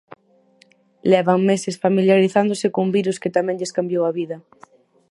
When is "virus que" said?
2.97-3.33